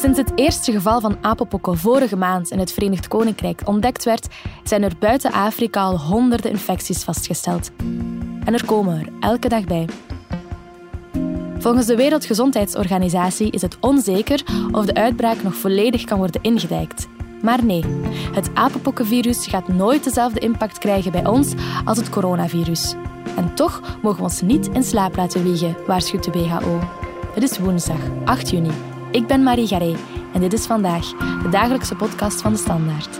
[0.00, 4.28] Sinds het eerste geval van apenpokken vorige maand in het Verenigd Koninkrijk ontdekt werd,
[4.64, 7.70] zijn er buiten Afrika al honderden infecties vastgesteld.
[8.44, 9.88] En er komen er elke dag bij.
[11.58, 14.42] Volgens de Wereldgezondheidsorganisatie is het onzeker
[14.72, 17.08] of de uitbraak nog volledig kan worden ingedijkt.
[17.42, 17.84] Maar nee,
[18.32, 21.52] het apenpokkenvirus gaat nooit dezelfde impact krijgen bij ons
[21.84, 22.94] als het coronavirus.
[23.36, 26.78] En toch mogen we ons niet in slaap laten wiegen, waarschuwt de WHO.
[27.34, 28.89] Het is woensdag, 8 juni.
[29.12, 29.94] Ik ben Marie Garé
[30.34, 31.10] en dit is vandaag
[31.42, 33.18] de dagelijkse podcast van de Standaard.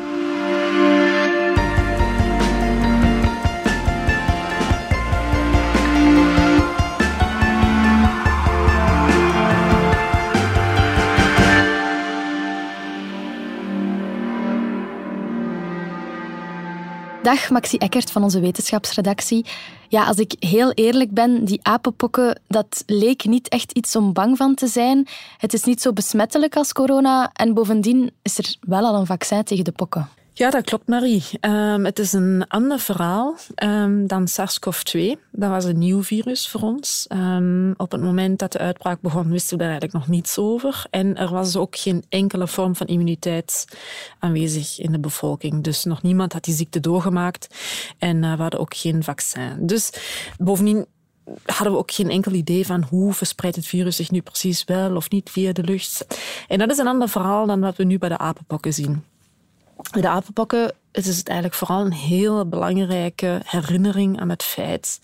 [17.31, 19.47] Dag, Maxi Eckert van onze wetenschapsredactie.
[19.89, 24.37] Ja, als ik heel eerlijk ben, die apenpokken, dat leek niet echt iets om bang
[24.37, 25.09] van te zijn.
[25.39, 29.45] Het is niet zo besmettelijk als corona en bovendien is er wel al een vaccin
[29.45, 30.09] tegen de pokken.
[30.41, 31.25] Ja, dat klopt, Marie.
[31.41, 35.21] Um, het is een ander verhaal um, dan SARS-CoV-2.
[35.31, 37.07] Dat was een nieuw virus voor ons.
[37.09, 40.87] Um, op het moment dat de uitbraak begon, wisten we daar eigenlijk nog niets over.
[40.91, 43.65] En er was ook geen enkele vorm van immuniteit
[44.19, 45.65] aanwezig in de bevolking.
[45.65, 47.55] Dus nog niemand had die ziekte doorgemaakt.
[47.99, 49.67] En uh, we hadden ook geen vaccin.
[49.67, 49.93] Dus
[50.39, 50.87] bovendien
[51.45, 54.97] hadden we ook geen enkel idee van hoe verspreidt het virus zich nu precies wel
[54.97, 56.07] of niet via de lucht.
[56.49, 59.10] En dat is een ander verhaal dan wat we nu bij de apenpokken zien.
[59.91, 64.99] De apenpokken het is het eigenlijk vooral een heel belangrijke herinnering aan het feit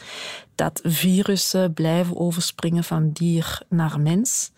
[0.55, 4.51] dat virussen blijven overspringen van dier naar mens.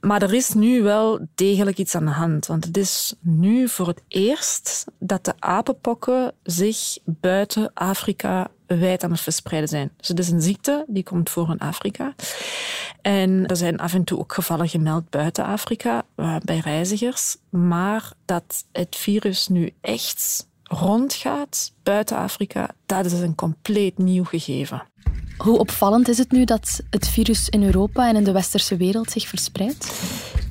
[0.00, 3.86] Maar er is nu wel degelijk iets aan de hand, want het is nu voor
[3.86, 9.90] het eerst dat de apenpokken zich buiten Afrika wijd aan het verspreiden zijn.
[9.96, 12.14] Dus het is een ziekte die komt voor in Afrika.
[13.06, 17.36] En er zijn af en toe ook gevallen gemeld buiten Afrika eh, bij reizigers.
[17.50, 24.82] Maar dat het virus nu echt rondgaat buiten Afrika, dat is een compleet nieuw gegeven.
[25.36, 29.10] Hoe opvallend is het nu dat het virus in Europa en in de westerse wereld
[29.10, 29.92] zich verspreidt?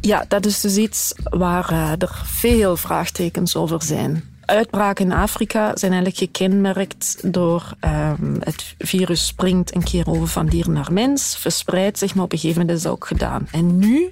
[0.01, 4.34] Ja, dat is dus iets waar uh, er veel vraagtekens over zijn.
[4.45, 10.45] Uitbraken in Afrika zijn eigenlijk gekenmerkt door um, het virus springt een keer over van
[10.45, 13.47] dier naar mens, verspreidt zich, maar op een gegeven moment is dat ook gedaan.
[13.51, 14.09] En nu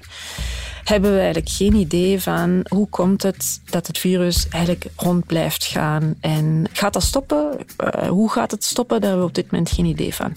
[0.84, 5.66] hebben we eigenlijk geen idee van hoe komt het dat het virus eigenlijk rond blijft
[5.66, 6.16] gaan.
[6.20, 7.58] En gaat dat stoppen?
[7.78, 9.02] Uh, hoe gaat het stoppen?
[9.02, 10.34] Daar hebben we op dit moment geen idee van.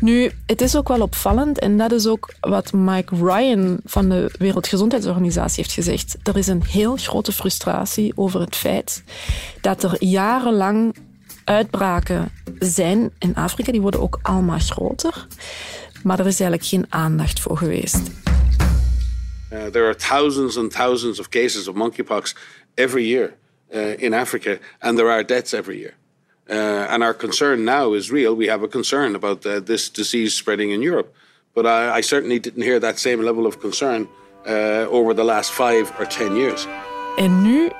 [0.00, 4.34] Nu, het is ook wel opvallend en dat is ook wat Mike Ryan van de
[4.38, 6.16] Wereldgezondheidsorganisatie heeft gezegd.
[6.22, 9.02] Er is een heel grote frustratie over het feit
[9.60, 10.96] dat er jarenlang
[11.44, 13.72] uitbraken zijn in Afrika.
[13.72, 15.26] Die worden ook allemaal groter.
[16.02, 18.27] Maar er is eigenlijk geen aandacht voor geweest.
[19.50, 22.34] Uh, there are thousands and thousands of cases of monkeypox
[22.76, 23.34] every year
[23.74, 25.94] uh, in Africa, and there are deaths every year.
[26.48, 28.34] Uh, and our concern now is real.
[28.34, 31.14] We have a concern about uh, this disease spreading in Europe.
[31.54, 34.08] But I, I, certainly didn't hear that same level of concern
[34.46, 36.66] uh, over the last five or ten years.
[37.16, 37.70] En nu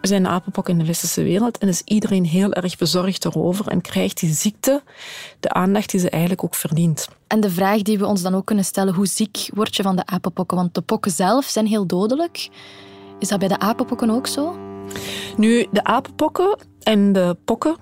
[0.00, 3.80] zijn de apenpokken in de westerse wereld en is iedereen heel erg bezorgd erover en
[3.80, 4.82] krijgt die ziekte
[5.40, 7.08] de aandacht die ze eigenlijk ook verdient.
[7.26, 9.96] En de vraag die we ons dan ook kunnen stellen, hoe ziek word je van
[9.96, 10.56] de apenpokken?
[10.56, 12.48] Want de pokken zelf zijn heel dodelijk.
[13.18, 14.56] Is dat bij de apenpokken ook zo?
[15.36, 17.76] Nu, de apenpokken en de pokken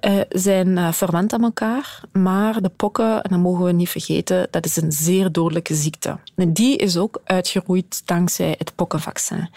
[0.00, 2.00] uh, zijn uh, verwant aan elkaar.
[2.12, 6.18] Maar de pokken, en dat mogen we niet vergeten, dat is een zeer dodelijke ziekte.
[6.34, 9.48] En die is ook uitgeroeid dankzij het pokkenvaccin.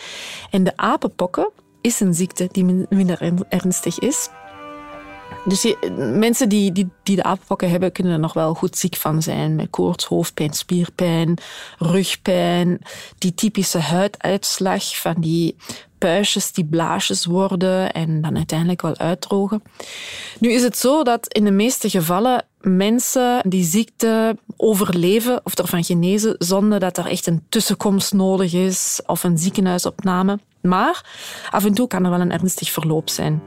[0.50, 1.50] En de apenpokken
[1.82, 4.30] is een ziekte die minder ernstig is.
[5.46, 9.22] Dus mensen die, die, die de apenpokken hebben, kunnen er nog wel goed ziek van
[9.22, 9.56] zijn.
[9.56, 11.38] Met koorts, hoofdpijn, spierpijn,
[11.78, 12.82] rugpijn.
[13.18, 15.56] Die typische huiduitslag van die
[15.98, 19.64] puistjes die blaasjes worden en dan uiteindelijk wel uitdrogen.
[20.40, 25.84] Nu is het zo dat in de meeste gevallen mensen die ziekte overleven of ervan
[25.84, 30.40] genezen zonder dat er echt een tussenkomst nodig is of een ziekenhuisopname.
[30.62, 31.06] Maar
[31.50, 33.42] af en toe kan er wel een ernstig verloop zijn.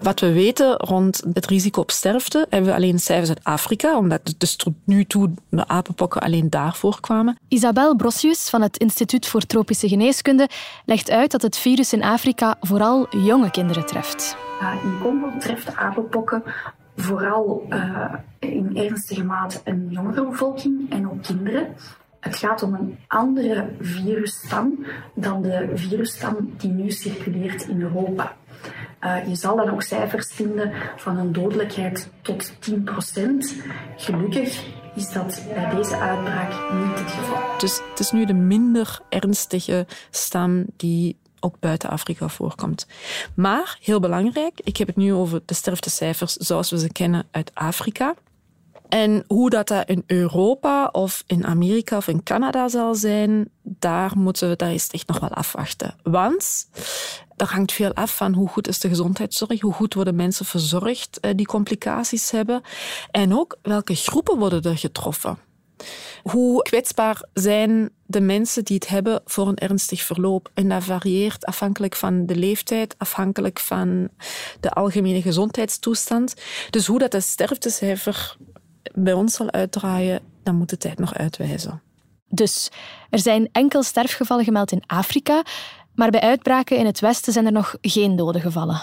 [0.00, 4.34] Wat we weten rond het risico op sterfte hebben we alleen cijfers uit Afrika, omdat
[4.38, 7.38] dus tot nu toe de apenpokken alleen daar voorkwamen.
[7.48, 10.48] Isabel Brossius van het Instituut voor Tropische Geneeskunde
[10.84, 14.36] legt uit dat het virus in Afrika vooral jonge kinderen treft.
[14.82, 16.42] In Congo treft de apenpokken
[16.96, 21.66] vooral uh, in ernstige mate een jongere bevolking en ook kinderen.
[22.24, 28.36] Het gaat om een andere virusstam dan de virusstam die nu circuleert in Europa.
[29.00, 32.56] Uh, je zal dan ook cijfers vinden van een dodelijkheid tot 10%.
[33.96, 37.58] Gelukkig is dat bij deze uitbraak niet het geval.
[37.58, 42.86] Dus het is nu de minder ernstige stam die ook buiten Afrika voorkomt.
[43.34, 47.50] Maar, heel belangrijk, ik heb het nu over de sterftecijfers zoals we ze kennen uit
[47.54, 48.14] Afrika.
[48.88, 54.12] En hoe dat, dat in Europa of in Amerika of in Canada zal zijn, daar
[54.16, 55.94] moeten we daar is echt nog wel afwachten.
[56.02, 56.68] Want
[57.36, 61.20] dat hangt veel af van hoe goed is de gezondheidszorg, hoe goed worden mensen verzorgd
[61.20, 62.62] eh, die complicaties hebben
[63.10, 65.38] en ook welke groepen worden er getroffen.
[66.22, 70.50] Hoe kwetsbaar zijn de mensen die het hebben voor een ernstig verloop?
[70.54, 74.08] En dat varieert afhankelijk van de leeftijd, afhankelijk van
[74.60, 76.34] de algemene gezondheidstoestand.
[76.70, 78.36] Dus hoe dat sterftecijfer
[78.92, 81.82] bij ons zal uitdraaien, dat moet de tijd nog uitwijzen.
[82.28, 82.70] Dus
[83.10, 85.42] er zijn enkel sterfgevallen gemeld in Afrika,
[85.94, 88.82] maar bij uitbraken in het Westen zijn er nog geen doden gevallen.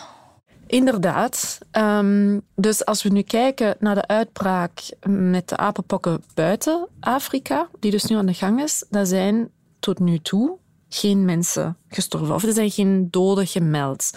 [0.68, 1.57] Inderdaad.
[1.71, 7.92] Ehm, dus als we nu kijken naar de uitbraak met de apenpokken buiten Afrika, die
[7.92, 9.50] dus nu aan de gang is, dan zijn
[9.80, 10.57] tot nu toe
[10.94, 14.12] geen mensen gestorven of er zijn geen doden gemeld.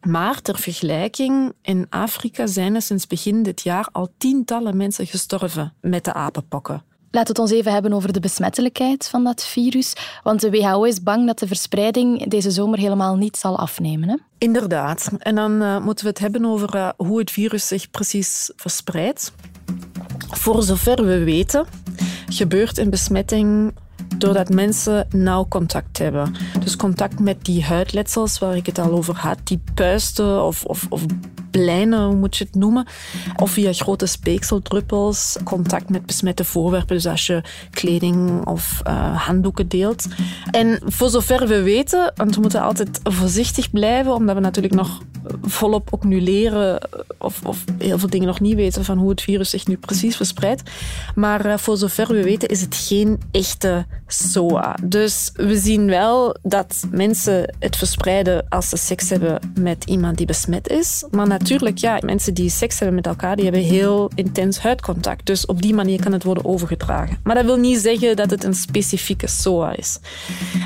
[0.00, 5.74] Maar ter vergelijking, in Afrika zijn er sinds begin dit jaar al tientallen mensen gestorven
[5.80, 6.82] met de apenpokken.
[7.10, 9.92] Laten we het ons even hebben over de besmettelijkheid van dat virus.
[10.22, 14.08] Want de WHO is bang dat de verspreiding deze zomer helemaal niet zal afnemen.
[14.08, 14.16] Hè?
[14.38, 15.10] Inderdaad.
[15.18, 19.32] En dan uh, moeten we het hebben over uh, hoe het virus zich precies verspreidt.
[20.30, 21.66] Voor zover we weten,
[22.28, 23.74] gebeurt een besmetting
[24.16, 26.34] doordat mensen nauw contact hebben.
[26.60, 30.86] Dus contact met die huidletsels waar ik het al over had, die puisten of, of,
[30.88, 31.04] of
[31.56, 32.86] pleinen, hoe moet je het noemen.
[33.36, 36.96] Of via grote speekseldruppels, contact met besmette voorwerpen.
[36.96, 40.06] Dus als je kleding of uh, handdoeken deelt.
[40.50, 45.00] En voor zover we weten, want we moeten altijd voorzichtig blijven, omdat we natuurlijk nog
[45.42, 46.88] volop ook nu leren
[47.18, 50.16] of, of heel veel dingen nog niet weten van hoe het virus zich nu precies
[50.16, 50.70] verspreidt.
[51.14, 54.76] Maar uh, voor zover we weten is het geen echte SOA.
[54.82, 60.26] Dus we zien wel dat mensen het verspreiden als ze seks hebben met iemand die
[60.26, 61.04] besmet is.
[61.10, 65.26] Maar natuurlijk, ja, mensen die seks hebben met elkaar, die hebben heel intens huidcontact.
[65.26, 67.18] Dus op die manier kan het worden overgedragen.
[67.22, 69.98] Maar dat wil niet zeggen dat het een specifieke SOA is.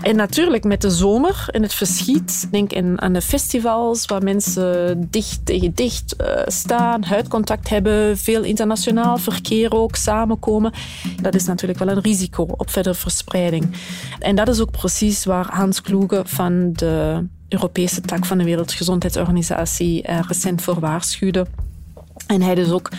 [0.02, 5.46] En natuurlijk met de zomer en het verschiet, denk aan de festivals waar mensen dicht
[5.46, 10.72] tegen dicht uh, staan, huidcontact hebben, veel internationaal verkeer ook samenkomen.
[11.22, 13.29] Dat is natuurlijk wel een risico op verdere verspreiding.
[14.18, 20.08] En dat is ook precies waar Hans Kloege van de Europese tak van de Wereldgezondheidsorganisatie
[20.08, 21.46] uh, recent voor waarschuwde.
[22.26, 22.90] En hij dus ook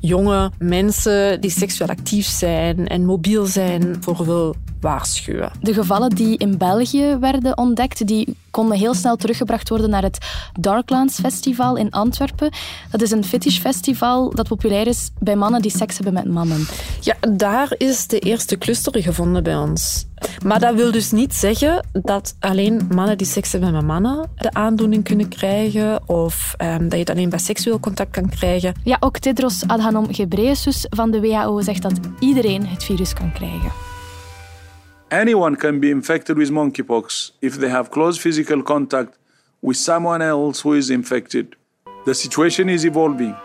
[0.00, 5.50] jonge mensen die seksueel actief zijn en mobiel zijn voor wil waarschuwen.
[5.60, 10.18] De gevallen die in België werden ontdekt, die konden heel snel teruggebracht worden naar het
[10.60, 12.52] Darklands Festival in Antwerpen.
[12.90, 16.66] Dat is een fetishfestival dat populair is bij mannen die seks hebben met mannen.
[17.00, 20.06] Ja, daar is de eerste cluster gevonden bij ons.
[20.44, 24.52] Maar dat wil dus niet zeggen dat alleen mannen die seks hebben met mannen de
[24.52, 28.74] aandoening kunnen krijgen of um, dat je het alleen bij seksueel contact kan krijgen.
[28.84, 33.89] Ja, ook Tedros Adhanom Ghebreyesus van de WHO zegt dat iedereen het virus kan krijgen.
[35.10, 39.18] Anyone can be infected with monkeypox if they have close physical contact
[39.60, 41.56] with someone else who is infected.
[42.06, 43.36] The situation is evolving,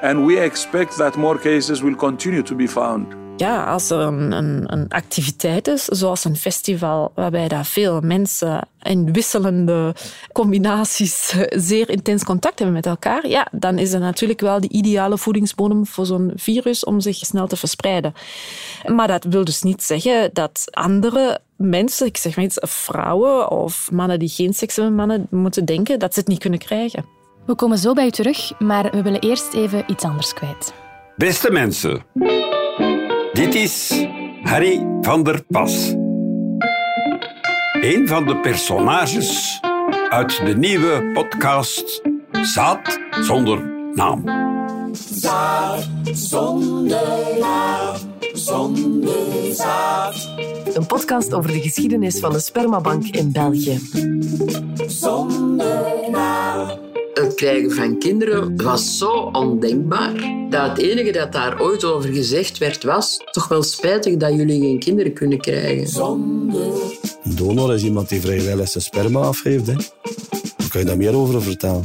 [0.00, 4.32] and we expect that more cases will continue to be found ja, als er een,
[4.32, 9.94] een, een, activiteit is, zoals een festival, waarbij daar veel mensen in wisselende
[10.32, 11.34] combinaties
[11.68, 15.86] zeer intens contact hebben met elkaar, ja, dan is dat natuurlijk wel de ideale voedingsbodem
[15.86, 18.14] voor zo'n virus om zich snel te verspreiden.
[18.86, 23.90] Maar dat wil dus niet zeggen dat andere mensen, ik zeg maar iets, vrouwen of
[23.92, 27.04] mannen die geen seks hebben met mannen, moeten denken dat ze het niet kunnen krijgen.
[27.46, 30.72] We komen zo bij u terug, maar we willen eerst even iets anders kwijt.
[31.16, 32.02] Beste mensen.
[33.32, 34.06] Dit is
[34.42, 35.94] Harry van der Pas.
[37.80, 39.60] Een van de personages
[40.08, 42.02] uit de nieuwe podcast
[42.42, 44.24] Zaad zonder naam.
[44.94, 47.96] Zaad zonder naam,
[48.32, 50.28] zonder zaad.
[50.74, 53.78] Een podcast over de geschiedenis van de spermabank in België.
[54.86, 56.91] Zonder naam
[57.22, 60.12] het krijgen van kinderen was zo ondenkbaar
[60.50, 64.60] dat het enige dat daar ooit over gezegd werd was toch wel spijtig dat jullie
[64.60, 66.02] geen kinderen kunnen krijgen.
[67.22, 69.66] Een donor is iemand die vrijwillig zijn sperma afgeeft.
[69.66, 69.74] Hè.
[70.68, 71.84] Kan je daar meer over vertellen.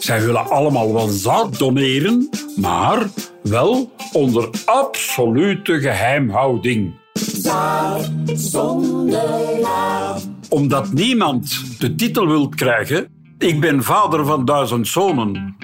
[0.00, 3.10] Zij willen allemaal wel zaad doneren, maar
[3.42, 6.94] wel onder absolute geheimhouding.
[7.14, 10.20] Zaad zonder naam.
[10.48, 15.56] Omdat niemand de titel wil krijgen ik ben vader van duizend zonen.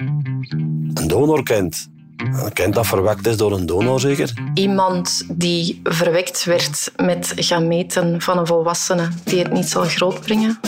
[0.93, 1.89] Een donor kent.
[2.17, 4.33] Een kind dat verwekt is door een donor, zeker?
[4.53, 10.59] Iemand die verwekt werd met gameten van een volwassene die het niet zal grootbrengen.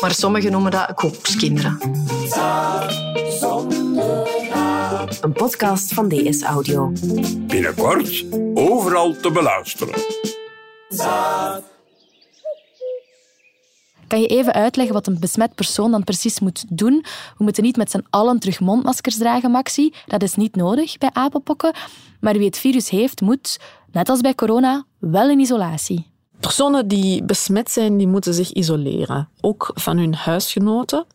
[0.00, 1.78] Maar sommigen noemen dat koekskinderen.
[5.20, 6.92] Een podcast van DS Audio.
[7.46, 9.94] Binnenkort overal te beluisteren.
[14.12, 17.04] Kan je even uitleggen wat een besmet persoon dan precies moet doen?
[17.38, 19.92] We moeten niet met z'n allen terug mondmaskers dragen, Maxi.
[20.06, 21.72] Dat is niet nodig bij apenpokken.
[22.20, 23.60] Maar wie het virus heeft, moet,
[23.92, 26.06] net als bij corona, wel in isolatie.
[26.40, 29.28] Personen die besmet zijn, die moeten zich isoleren.
[29.40, 31.06] Ook van hun huisgenoten.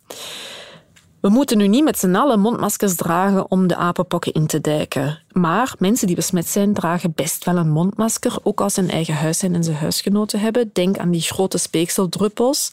[1.28, 5.20] We moeten nu niet met z'n allen mondmaskers dragen om de apenpokken in te dijken.
[5.32, 9.14] Maar mensen die besmet zijn, dragen best wel een mondmasker, ook als ze een eigen
[9.14, 10.70] huis zijn en ze huisgenoten hebben.
[10.74, 12.72] Denk aan die grote speekseldruppels.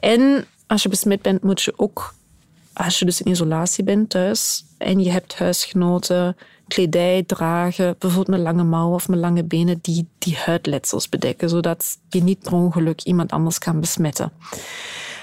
[0.00, 2.14] En als je besmet bent, moet je ook,
[2.72, 6.36] als je dus in isolatie bent thuis en je hebt huisgenoten,
[6.68, 11.98] kledij dragen, bijvoorbeeld met lange mouwen of met lange benen, die die huidletsels bedekken, zodat
[12.08, 14.32] je niet per ongeluk iemand anders kan besmetten.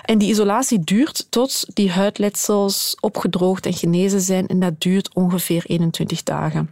[0.02, 4.48] En die isolatie duurt tot die huidletsels opgedroogd en genezen zijn.
[4.48, 6.70] En dat duurt ongeveer 21 dagen.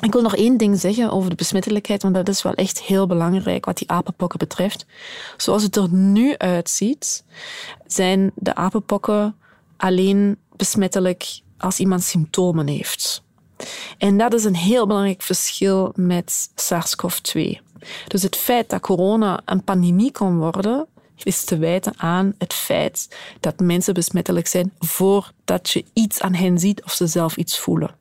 [0.00, 3.06] Ik wil nog één ding zeggen over de besmettelijkheid, want dat is wel echt heel
[3.06, 4.86] belangrijk wat die apenpokken betreft.
[5.36, 7.24] Zoals het er nu uitziet,
[7.86, 9.36] zijn de apenpokken
[9.76, 13.22] alleen besmettelijk als iemand symptomen heeft.
[13.98, 17.40] En dat is een heel belangrijk verschil met SARS-CoV-2.
[18.08, 20.86] Dus het feit dat corona een pandemie kon worden,
[21.26, 26.58] is te wijten aan het feit dat mensen besmettelijk zijn voordat je iets aan hen
[26.58, 27.94] ziet of ze zelf iets voelen.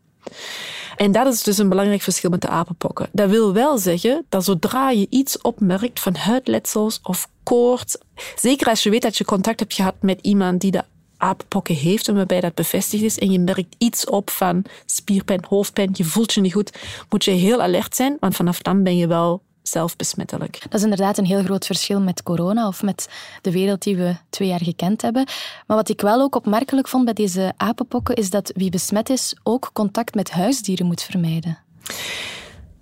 [0.95, 3.09] En dat is dus een belangrijk verschil met de apenpokken.
[3.11, 7.97] Dat wil wel zeggen dat zodra je iets opmerkt van huidletsels of koorts,
[8.35, 10.83] zeker als je weet dat je contact hebt gehad met iemand die de
[11.17, 15.89] apenpokken heeft en waarbij dat bevestigd is en je merkt iets op van spierpijn, hoofdpijn,
[15.93, 16.71] je voelt je niet goed,
[17.09, 20.61] moet je heel alert zijn, want vanaf dan ben je wel zelf besmettelijk.
[20.61, 23.09] Dat is inderdaad een heel groot verschil met corona of met
[23.41, 25.25] de wereld die we twee jaar gekend hebben.
[25.67, 29.35] Maar wat ik wel ook opmerkelijk vond bij deze apenpokken is dat wie besmet is
[29.43, 31.57] ook contact met huisdieren moet vermijden.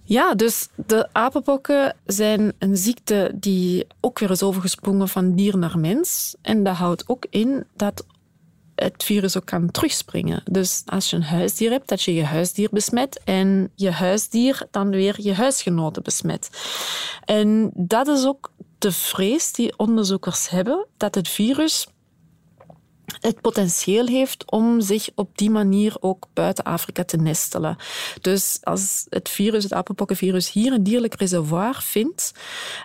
[0.03, 5.79] Ja, dus de apenpokken zijn een ziekte die ook weer is overgesprongen van dier naar
[5.79, 6.35] mens.
[6.41, 8.05] En dat houdt ook in dat
[8.83, 10.43] het virus ook kan terugspringen.
[10.51, 14.89] Dus als je een huisdier hebt, dat je je huisdier besmet en je huisdier dan
[14.89, 16.49] weer je huisgenoten besmet.
[17.25, 21.87] En dat is ook de vrees die onderzoekers hebben, dat het virus
[23.21, 27.77] het potentieel heeft om zich op die manier ook buiten Afrika te nestelen.
[28.21, 32.31] Dus als het virus, het apenpokkenvirus, hier een dierlijk reservoir vindt,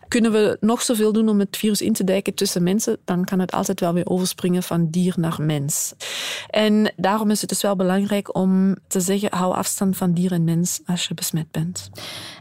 [0.08, 3.38] kunnen we nog zoveel doen om het virus in te dijken tussen mensen, dan kan
[3.38, 5.94] het altijd wel weer overspringen van dier naar mens.
[6.50, 10.44] En daarom is het dus wel belangrijk om te zeggen, hou afstand van dier en
[10.44, 11.90] mens als je besmet bent.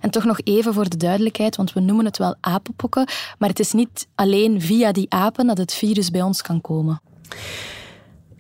[0.02, 3.60] En toch nog even voor de duidelijkheid, want we noemen het wel apenpokken, maar het
[3.60, 7.02] is niet alleen via die apen dat het virus bij ons kan komen.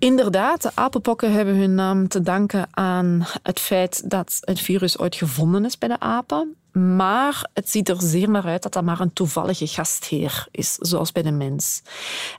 [0.05, 5.15] Inderdaad, de apenpokken hebben hun naam te danken aan het feit dat het virus ooit
[5.15, 6.55] gevonden is bij de apen.
[6.71, 11.11] Maar het ziet er zeer naar uit dat dat maar een toevallige gastheer is, zoals
[11.11, 11.81] bij de mens.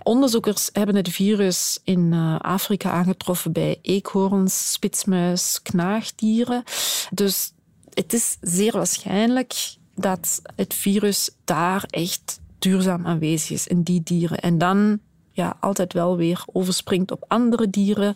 [0.02, 6.62] Onderzoekers hebben het virus in eh, Afrika aangetroffen bij eekhoorns, spitsmuis, knaagdieren.
[7.10, 7.52] Dus
[7.94, 9.54] het is zeer waarschijnlijk
[9.94, 14.38] dat het virus daar echt duurzaam aanwezig is, in die dieren.
[14.38, 15.00] En dan
[15.36, 18.14] ja, altijd wel weer overspringt op andere dieren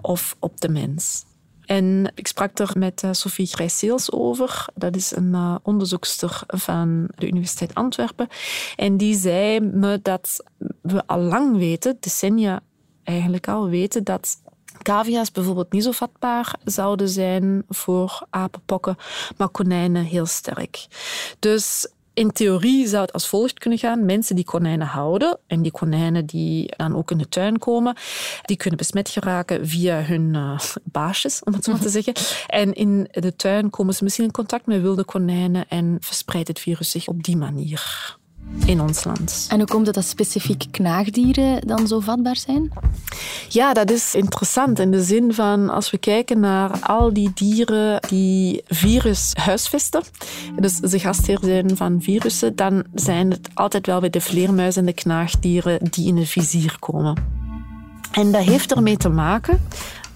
[0.00, 1.24] of op de mens.
[1.66, 4.66] En ik sprak er met uh, Sophie Grijseels over.
[4.74, 8.28] Dat is een uh, onderzoekster van de Universiteit Antwerpen.
[8.76, 10.44] En die zei me dat
[10.82, 12.60] we al lang weten, decennia
[13.04, 14.42] eigenlijk al weten, dat
[14.82, 18.96] Cavia's bijvoorbeeld niet zo vatbaar zouden zijn voor apenpokken,
[19.36, 20.86] maar konijnen heel sterk.
[21.38, 24.04] Dus in theorie zou het als volgt kunnen gaan.
[24.04, 27.96] Mensen die konijnen houden en die konijnen die dan ook in de tuin komen,
[28.42, 32.14] die kunnen besmet geraken via hun uh, baasjes, om het zo maar te zeggen.
[32.46, 36.58] En in de tuin komen ze misschien in contact met wilde konijnen en verspreidt het
[36.58, 38.20] virus zich op die manier
[38.66, 39.46] in ons land.
[39.50, 42.72] En hoe komt het dat specifiek knaagdieren dan zo vatbaar zijn?
[43.48, 48.00] Ja, dat is interessant in de zin van als we kijken naar al die dieren
[48.08, 50.02] die virus huisvesten,
[50.60, 54.86] dus ze gastheer zijn van virussen, dan zijn het altijd wel weer de vleermuizen en
[54.86, 57.16] de knaagdieren die in het vizier komen.
[58.12, 59.60] En dat heeft ermee te maken,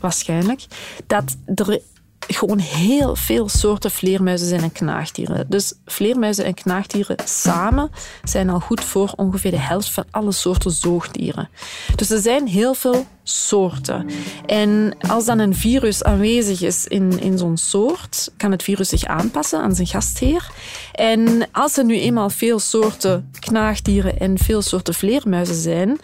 [0.01, 0.67] waarschijnlijk,
[1.07, 1.81] dat er
[2.27, 5.47] gewoon heel veel soorten vleermuizen zijn en knaagdieren.
[5.49, 7.91] Dus vleermuizen en knaagdieren samen
[8.25, 11.49] zijn al goed voor ongeveer de helft van alle soorten zoogdieren.
[11.97, 14.07] Dus er zijn heel veel soorten.
[14.47, 19.05] En als dan een virus aanwezig is in, in zo'n soort, kan het virus zich
[19.05, 20.51] aanpassen aan zijn gastheer.
[20.93, 25.99] En als er nu eenmaal veel soorten knaagdieren en veel soorten vleermuizen zijn,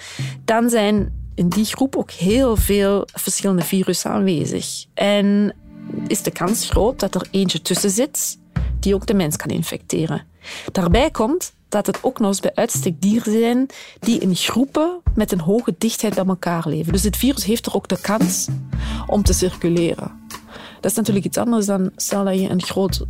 [0.45, 4.85] dan zijn in die groep ook heel veel verschillende virussen aanwezig.
[4.95, 5.55] En
[6.07, 8.39] is de kans groot dat er eentje tussen zit
[8.81, 10.27] die ook de mens kan infecteren.
[10.73, 13.67] Daarbij komt dat het ook nog eens bij uitstek dieren zijn
[14.01, 16.93] die in groepen met een hoge dichtheid bij elkaar leven.
[16.93, 18.49] Dus het virus heeft er ook de kans
[19.07, 20.21] om te circuleren.
[20.81, 23.05] Dat is natuurlijk iets anders dan stel dat je een groot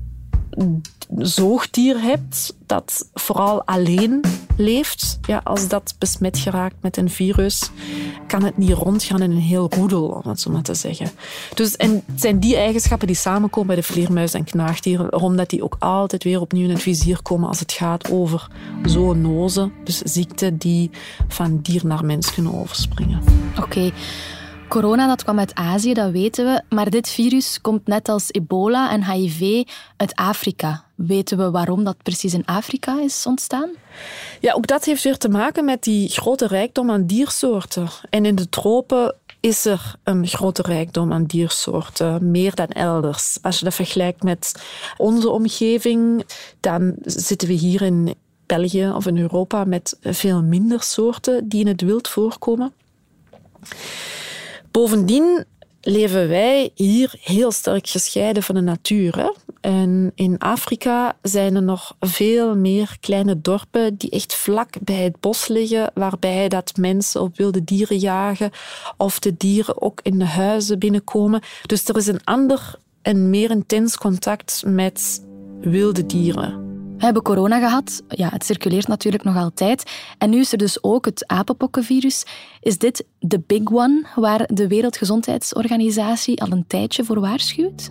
[1.16, 4.20] zoogdier hebt dat vooral alleen
[4.56, 7.70] leeft, ja, als dat besmet geraakt met een virus,
[8.26, 11.10] kan het niet rondgaan in een heel roedel, om het zo maar te zeggen.
[11.54, 15.76] Dus, en zijn die eigenschappen die samenkomen bij de vleermuizen en knaagdieren, omdat die ook
[15.78, 18.48] altijd weer opnieuw in het vizier komen als het gaat over
[18.84, 20.90] zoonozen, dus ziekten die
[21.28, 23.22] van dier naar mens kunnen overspringen.
[23.58, 23.92] Oké.
[24.72, 26.62] Corona dat kwam uit Azië, dat weten we.
[26.74, 30.84] Maar dit virus komt net als ebola en HIV uit Afrika.
[30.94, 33.70] Weten we waarom dat precies in Afrika is ontstaan?
[34.40, 37.88] Ja, ook dat heeft weer te maken met die grote rijkdom aan diersoorten.
[38.10, 43.38] En in de tropen is er een grote rijkdom aan diersoorten, meer dan elders.
[43.42, 44.62] Als je dat vergelijkt met
[44.96, 46.26] onze omgeving,
[46.60, 48.14] dan zitten we hier in
[48.46, 52.72] België of in Europa met veel minder soorten die in het wild voorkomen.
[54.72, 55.44] Bovendien
[55.80, 59.32] leven wij hier heel sterk gescheiden van de natuur.
[59.60, 65.20] En in Afrika zijn er nog veel meer kleine dorpen die echt vlak bij het
[65.20, 68.50] bos liggen, waarbij dat mensen op wilde dieren jagen
[68.96, 71.42] of de dieren ook in de huizen binnenkomen.
[71.66, 75.24] Dus er is een ander en meer intens contact met
[75.60, 76.71] wilde dieren.
[77.02, 78.02] We hebben corona gehad.
[78.08, 79.90] Ja, het circuleert natuurlijk nog altijd.
[80.18, 82.24] En nu is er dus ook het apenpokkenvirus.
[82.60, 87.90] Is dit de big one waar de Wereldgezondheidsorganisatie al een tijdje voor waarschuwt?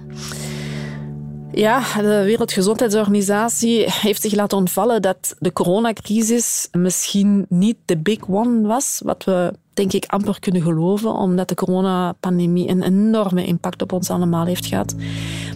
[1.52, 8.68] Ja, de Wereldgezondheidsorganisatie heeft zich laten ontvallen dat de coronacrisis misschien niet de big one
[8.68, 13.92] was, wat we denk ik amper kunnen geloven, omdat de coronapandemie een enorme impact op
[13.92, 14.96] ons allemaal heeft gehad.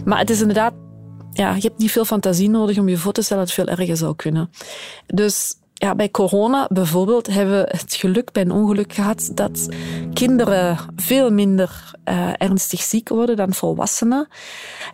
[0.04, 0.72] Maar het is inderdaad
[1.36, 3.76] ja, je hebt niet veel fantasie nodig om je voor te stellen dat het veel
[3.76, 4.50] erger zou kunnen.
[5.06, 9.68] Dus ja, bij corona bijvoorbeeld hebben we het geluk bij een ongeluk gehad dat
[10.12, 14.28] kinderen veel minder uh, ernstig ziek worden dan volwassenen.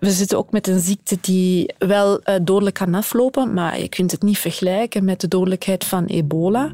[0.01, 4.11] We zitten ook met een ziekte die wel uh, dodelijk kan aflopen, maar je kunt
[4.11, 6.73] het niet vergelijken met de dodelijkheid van ebola.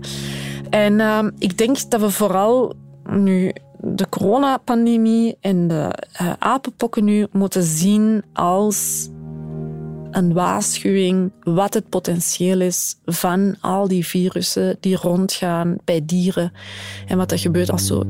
[0.70, 2.74] En uh, ik denk dat we vooral
[3.10, 5.90] nu de coronapandemie en de
[6.38, 9.08] apenpokken nu moeten zien als
[10.10, 16.52] een waarschuwing wat het potentieel is van al die virussen die rondgaan bij dieren
[17.06, 18.02] en wat er gebeurt als ze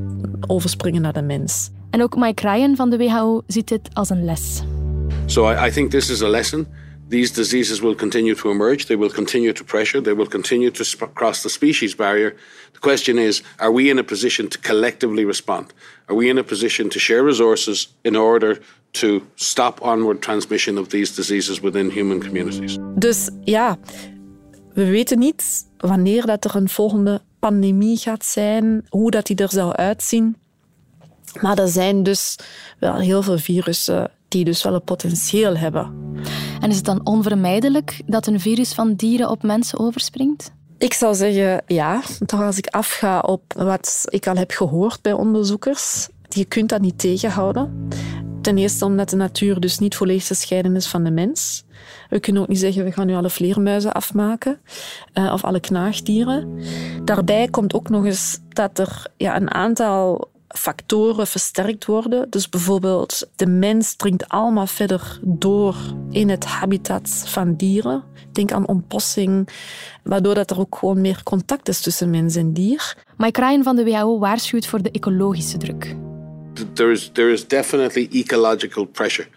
[0.47, 1.71] overspringen naar de mens.
[1.91, 4.63] En ook Mike Ryan van de WHO ziet dit als een les.
[5.27, 6.67] So I, I think this is a lesson.
[7.09, 8.87] These diseases will continue to emerge.
[8.87, 10.01] They will continue to pressure.
[10.03, 12.37] They will continue to cross the species barrier.
[12.73, 15.73] The question is, are we in a position to collectively respond?
[16.09, 20.89] Are we in a position to share resources in order to stop onward transmission of
[20.89, 22.79] these diseases within human communities.
[22.95, 23.79] Dus ja,
[24.75, 29.51] we weten niet wanneer dat er een volgende pandemie gaat zijn, hoe dat die er
[29.51, 30.37] zou uitzien.
[31.41, 32.39] Maar er zijn dus
[32.79, 36.07] wel heel veel virussen die dus wel een potentieel hebben.
[36.61, 40.53] En is het dan onvermijdelijk dat een virus van dieren op mensen overspringt?
[40.79, 42.03] Ik zou zeggen ja.
[42.27, 46.81] Toch als ik afga op wat ik al heb gehoord bij onderzoekers, je kunt dat
[46.81, 47.89] niet tegenhouden.
[48.41, 51.65] Ten eerste omdat de natuur dus niet volledig te scheiden is van de mens.
[52.09, 54.61] We kunnen ook niet zeggen, we gaan nu alle vleermuizen afmaken
[55.15, 56.61] uh, of alle knaagdieren.
[57.05, 62.31] Daarbij komt ook nog eens dat er ja, een aantal factoren versterkt worden.
[62.31, 65.77] Dus bijvoorbeeld de mens dringt allemaal verder door
[66.11, 68.05] in het habitat van dieren.
[68.33, 69.49] Denk aan ontbossing,
[70.03, 72.97] waardoor dat er ook gewoon meer contact is tussen mens en dier.
[73.17, 75.97] Mike Ryan van de WHO waarschuwt voor de ecologische druk.
[76.75, 79.29] there is there is definitely ecological pressure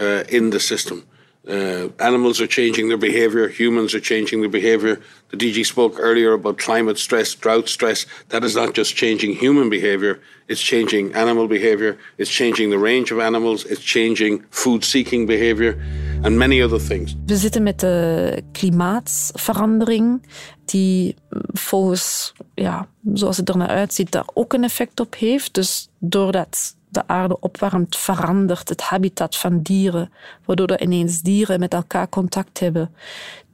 [0.00, 1.02] uh, in the system.
[1.48, 5.00] Uh, animals are changing their behavior, humans are changing their behavior.
[5.30, 8.06] The DG spoke earlier about climate stress, drought stress.
[8.28, 13.10] That is not just changing human behavior, it's changing animal behavior, it's changing the range
[13.10, 15.78] of animals, it's changing food seeking behavior,
[16.22, 17.14] and many other things.
[17.26, 20.22] We zitten met de klimaatverandering,
[20.64, 21.14] die
[21.52, 25.54] volgens, ja, zoals het er naar uitziet, daar ook een effect op heeft.
[25.54, 30.12] Dus doordat de aarde opwarmt, verandert het habitat van dieren,
[30.44, 32.90] waardoor er ineens dieren met elkaar contact hebben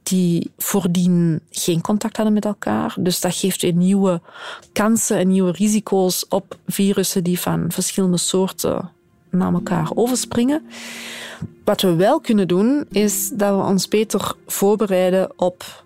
[0.03, 2.95] die voordien geen contact hadden met elkaar.
[2.99, 4.21] Dus dat geeft weer nieuwe
[4.73, 8.91] kansen en nieuwe risico's op virussen die van verschillende soorten
[9.29, 10.65] naar elkaar overspringen.
[11.63, 15.83] Wat we wel kunnen doen, is dat we ons beter voorbereiden op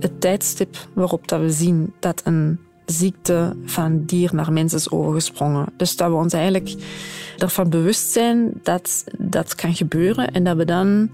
[0.00, 2.60] het tijdstip waarop dat we zien dat een
[2.90, 5.66] ziekte van dier naar mens is overgesprongen.
[5.76, 6.74] Dus dat we ons eigenlijk
[7.38, 11.10] ervan bewust zijn dat dat kan gebeuren en dat we dan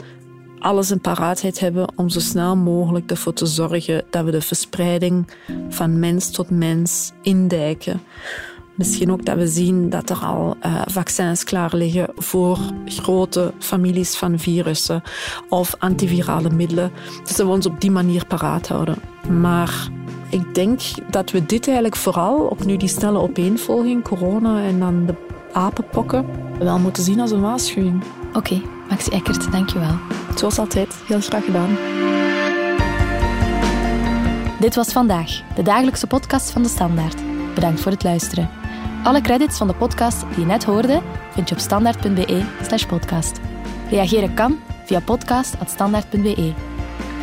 [0.59, 5.27] alles in paraatheid hebben om zo snel mogelijk ervoor te zorgen dat we de verspreiding
[5.69, 8.01] van mens tot mens indijken.
[8.77, 14.17] Misschien ook dat we zien dat er al uh, vaccins klaar liggen voor grote families
[14.17, 15.03] van virussen
[15.49, 16.93] of antivirale middelen.
[17.25, 18.97] Dus dat we ons op die manier paraat houden.
[19.41, 19.89] Maar
[20.29, 25.07] ik denk dat we dit eigenlijk vooral, ook nu die snelle opeenvolging, corona en dan
[25.07, 25.15] de
[25.53, 26.27] apenpokken,
[26.59, 28.03] wel moeten zien als een waarschuwing.
[28.33, 29.95] Oké, Maxi Eckert, dankjewel.
[30.37, 31.77] Zoals altijd, heel graag gedaan.
[34.61, 37.21] Dit was vandaag, de dagelijkse podcast van de Standaard.
[37.55, 38.51] Bedankt voor het luisteren.
[39.05, 42.45] Alle credits van de podcast die je net hoorde vind je op standaard.be
[42.89, 43.41] podcast.
[43.91, 46.53] Reageren kan via podcast.standaard.be.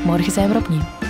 [0.05, 1.02] Morgen zijn we opnieuw.